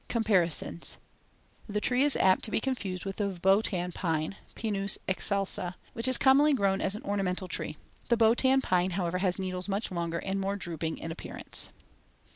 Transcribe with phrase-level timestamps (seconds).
[0.07, 0.97] Comparisons:
[1.69, 6.17] The tree is apt to be confused with the Bhotan pine (Pinus excelsa), which is
[6.17, 7.77] commonly grown as an ornamental tree.
[8.09, 11.69] The Bhotan pine, however, has needles much longer and more drooping in appearance.